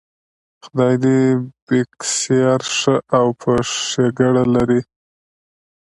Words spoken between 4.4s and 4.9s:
لري.